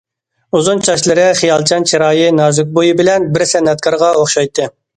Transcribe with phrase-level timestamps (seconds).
[0.59, 4.71] ئۇزۇن چاچلىرى، خىيالچان چىرايى، نازۇك بويى بىلەن بىر سەنئەتكارغا ئوخشايتتى.